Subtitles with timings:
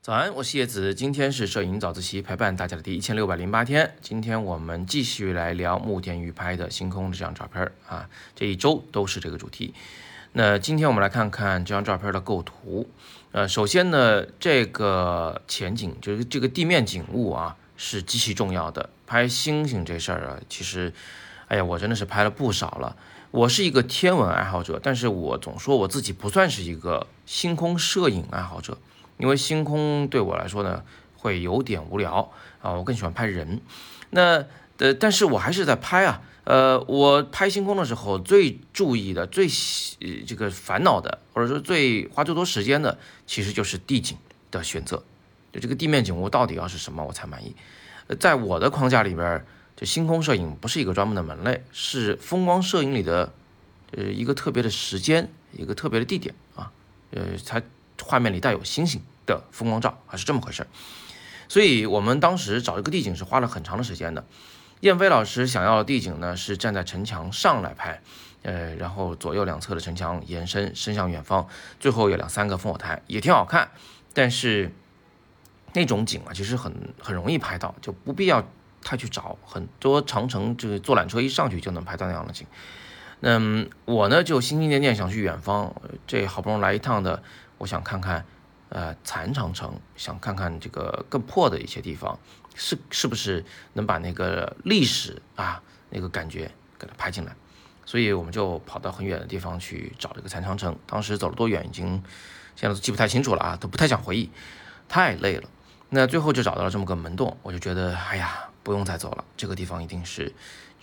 [0.00, 3.94] 早安，我是叶子，今天是摄影早自习陪伴大家的第一千六百零八天。
[4.00, 9.74] 今天我们继续来聊木田鱼拍的星空这张照片啊，这一周都是这个主题。
[10.32, 12.88] 那今天我们来看看这张照片的构图。
[13.32, 18.88] 呃，首先呢，这个前景就是这个地面景物啊，是极其重要的。
[19.06, 20.90] 拍星星这事儿啊，其实，
[21.48, 22.96] 哎呀，我真的是拍了不少了。
[23.30, 28.78] 我是一个天文爱好者，但是我总说我自己不算是一个星空摄影爱好者。
[29.18, 30.82] 因为星空对我来说呢，
[31.16, 32.30] 会有点无聊
[32.62, 33.60] 啊，我更喜欢拍人。
[34.10, 34.46] 那
[34.78, 36.22] 呃，但是我还是在拍啊。
[36.44, 39.46] 呃，我拍星空的时候，最注意的、最
[40.26, 44.16] 这个烦恼的，或者说最花最多时间的，其实就是地景
[44.50, 45.02] 的选择。
[45.52, 47.54] 就这个地面景物到底要是什么，我才满意。
[48.18, 49.44] 在我的框架里边，
[49.78, 53.32] 就星空摄影不是一个专门的门类，是风光摄影里的
[53.92, 56.70] 呃一个特别的时间，一个特别的地点啊，
[57.12, 57.62] 呃，它。
[58.00, 60.68] 画面里带有星星的风光照，还是这么回事儿。
[61.48, 64.24] 所以我们当时找一个地景是花了很长的时间的。
[64.82, 68.00] 燕飞老师想要的地景呢，是站在城墙上来拍，
[68.42, 71.48] 呃，然后左右两侧的城墙延伸伸向远方，
[71.80, 73.68] 最后有两三个烽火台，也挺好看。
[74.14, 74.72] 但是
[75.72, 78.48] 那种景啊，其实很很容易拍到，就不必要
[78.88, 79.36] 太去找。
[79.44, 82.46] 很多长城这个坐缆车一上去就能拍到那样的景。
[83.20, 83.38] 那
[83.84, 85.74] 我呢，就心心念念想去远方，
[86.06, 87.22] 这好不容易来一趟的。
[87.58, 88.24] 我想看看，
[88.70, 92.18] 呃，残长城，想看看这个更破的一些地方，
[92.54, 97.36] 是是不是能把那个历史啊那个感觉给它拍进来？
[97.84, 100.74] 所以我们就跑到很远的地方去找这个残长城。
[100.86, 102.02] 当时走了多远，已经
[102.56, 104.30] 现在都记不太清楚了啊，都不太想回忆，
[104.88, 105.48] 太累了。
[105.90, 110.32] 那最后就找到了这么个门洞，我就觉得，哎呀，不用再走了，这个地方一定是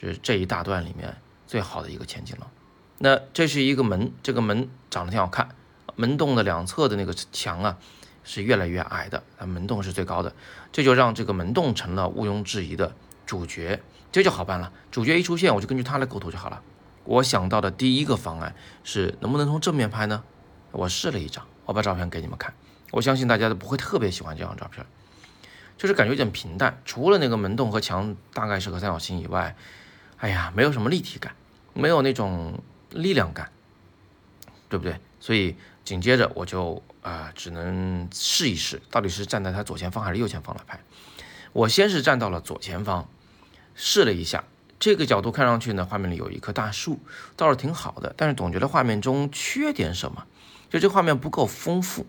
[0.00, 1.14] 就是这一大段里面
[1.46, 2.50] 最好的一个前景了。
[2.98, 5.48] 那这是一个门，这个门长得挺好看。
[5.96, 7.76] 门洞的两侧的那个墙啊，
[8.24, 10.34] 是越来越矮的，门洞是最高的，
[10.72, 12.94] 这就让这个门洞成了毋庸置疑的
[13.26, 14.72] 主角，这就好办了。
[14.90, 16.62] 主角一出现，我就根据他来构图就好了。
[17.04, 20.24] 我想到的第一个方案是能不能从正面拍呢？
[20.72, 22.54] 我试了一张，我把照片给你们看。
[22.90, 24.86] 我相信大家都不会特别喜欢这张照片，
[25.76, 29.56] 就是感觉有点平淡，除了那个门洞和墙大概是个三角形以外，
[30.18, 31.34] 哎呀，没有什么立体感，
[31.72, 33.50] 没有那种力量感，
[34.68, 34.98] 对不对？
[35.20, 35.56] 所以。
[35.84, 40.80] 紧接着我就啊，只能试一试，到底是站在他左前方还是右前方来拍。
[41.52, 43.06] 我先是站到了左前方，
[43.74, 44.44] 试了一下
[44.80, 47.00] 这个角度，看上去呢，画面里有一棵大树，
[47.36, 48.14] 倒是挺好的。
[48.16, 50.24] 但是总觉得画面中缺点什么，
[50.70, 52.06] 就这画面不够丰富。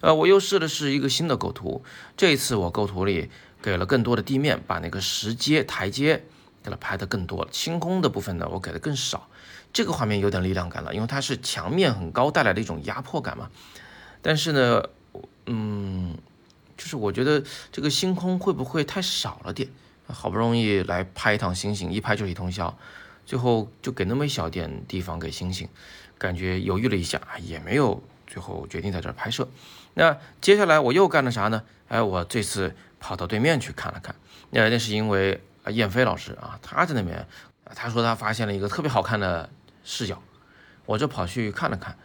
[0.00, 1.84] 呃，我又试了试一个新的构图，
[2.16, 3.30] 这一次我构图里
[3.62, 6.24] 给了更多的地面，把那个石阶台阶
[6.62, 7.48] 给它拍的更多了。
[7.52, 9.28] 星空的部分呢，我给的更少。
[9.72, 13.50] 这个画面有点力量感了，因为它是墙面很高带来的一种压迫感嘛。
[14.22, 14.82] 但是呢，
[15.46, 16.16] 嗯，
[16.76, 19.68] 就是我觉得这个星空会不会太少了点？
[20.08, 22.78] 好不容易来拍一趟星星，一拍就是一通宵，
[23.24, 25.68] 最后就给那么一小点地方给星星，
[26.16, 29.48] 感觉犹豫了一下，也没有最后决定在这儿拍摄。
[29.98, 31.62] 那接下来我又干了啥呢？
[31.88, 34.14] 哎，我这次跑到对面去看了看，
[34.50, 37.26] 那那是因为燕飞老师啊，他在那边，
[37.74, 39.50] 他说他发现了一个特别好看的。
[39.88, 40.20] 视角，
[40.84, 41.96] 我就跑去看了看，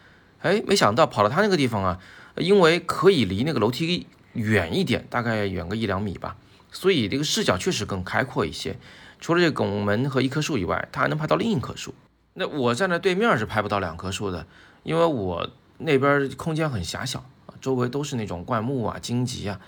[0.43, 1.99] 哎，没想到跑到他那个地方啊，
[2.35, 6.37] 因为可以离那个楼梯远一点，大概远个一两米吧，
[6.71, 8.77] 所以这个视角确实更开阔一些。
[9.19, 11.95] 除了这拱门和一棵树以外，他还能拍到另一棵树。
[12.35, 14.45] 那我站在对面是拍不到两棵树的，
[14.83, 17.25] 因为我那边空间很狭小，
[17.61, 19.59] 周围都是那种灌木啊、荆棘啊，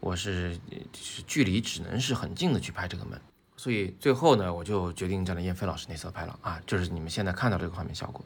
[0.00, 0.58] 我是
[0.92, 3.20] 是距离只能是很近的去拍这个门。
[3.56, 8.24] 所以最后呢，我就决定站在燕飞老师那侧拍了啊，就是你们现在看到这个画面效果。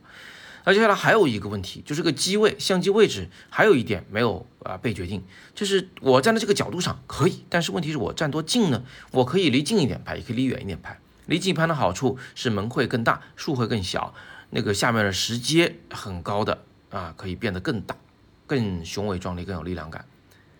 [0.64, 5.22] 那接下来还有一个问题，就是个机位，相机位置还有一点没有啊被决定，
[5.54, 8.82] 就是我站在这个角度上可以，但是问题是我站多近呢？
[9.12, 10.98] 我可以离近一点拍，也可以离远一点拍。
[11.26, 14.14] 离近拍的好处是门会更大，树会更小，
[14.50, 17.97] 那个下面的石阶很高的啊，可以变得更大，
[18.46, 20.06] 更雄伟壮丽，更有力量感。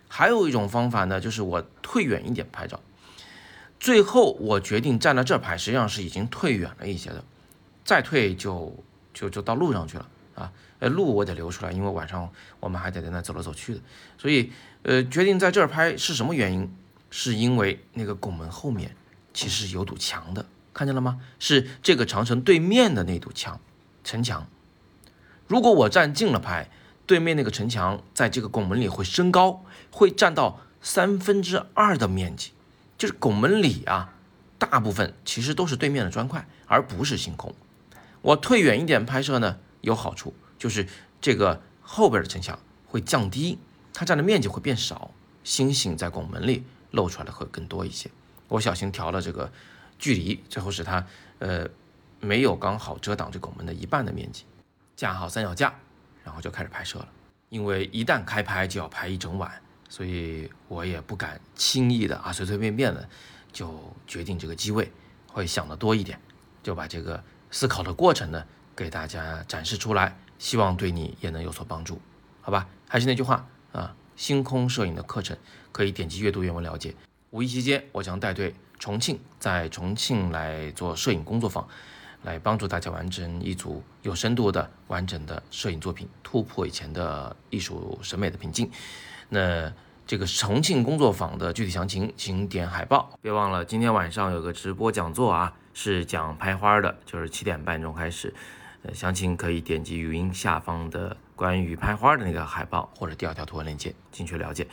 [0.09, 2.81] 还有一种方法呢，就是我退远一点拍照。
[3.79, 7.25] 最后我决定站在这拍，实际上是已经退远了一些的，
[7.85, 8.75] 再退就
[9.13, 10.53] 就就到路上去了啊。
[10.79, 12.31] 呃，路我得留出来，因为晚上
[12.61, 13.81] 我们还得在那走来走去的。
[14.19, 16.75] 所以，呃，决定在这儿拍是什么原因？
[17.09, 18.95] 是因为那个拱门后面
[19.33, 20.45] 其实有堵墙的，
[20.75, 21.21] 看见了吗？
[21.39, 23.61] 是这个长城对面的那堵墙，
[24.03, 24.47] 城墙。
[25.47, 26.69] 如果我站近了拍，
[27.07, 32.53] 对面那个城墙在这个拱门里会升高，会占到三分之二的面积。
[32.99, 34.15] 就是拱门里啊，
[34.59, 37.55] 大部分其实都是对面的砖块，而不是星空。
[38.23, 40.89] 我退远一点拍摄呢，有好处，就是
[41.21, 43.59] 这个后边的城墙会降低，
[43.93, 45.11] 它占的面积会变少，
[45.45, 48.11] 星星在拱门里露出来的会更多一些。
[48.49, 49.53] 我小心调了这个
[49.99, 51.07] 距离，最后使它
[51.39, 51.69] 呃
[52.21, 54.45] 没有刚好遮挡这拱门的一半的面积。
[54.97, 55.75] 架好三脚架，
[56.27, 57.09] 然后就开始拍摄了。
[57.49, 59.51] 因为一旦开拍就要拍一整晚，
[59.89, 63.09] 所以我也不敢轻易的啊随随便便的
[63.53, 64.91] 就决定这个机位，
[65.29, 66.21] 会想的多一点，
[66.63, 68.45] 就把这个思考的过程呢
[68.75, 70.19] 给大家展示出来。
[70.39, 71.99] 希望对你也能有所帮助，
[72.43, 72.69] 好吧？
[72.87, 75.35] 还是那句话啊，星空摄影的课程
[75.73, 76.95] 可以点击阅读原文了解。
[77.31, 81.67] 五一期间，我将带队重庆，在重庆来做摄影工作坊，
[82.23, 88.71] 来帮助大家完成一组有深度的完整的摄影作品，突破以前的艺术审美的瓶颈。
[89.29, 89.73] 那
[90.07, 93.11] 这个重庆工作坊的具体详情，请点海报。
[93.21, 98.33] 别忘了，今天晚上有个直播讲座啊，是讲拍花的，就是七点半钟开始。
[98.83, 104.67] 呃详情可以点击语音下方的关于拍花的那个海报，或者第二条图文链接进去了解。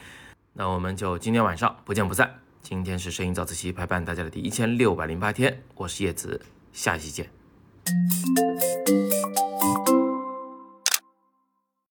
[0.54, 2.31] 那我们就今天晚上不见不散。
[2.62, 6.40] 今天是摄影早自习陪伴大家的第一千六百零八天，我是叶子，
[6.74, 7.30] 下期见。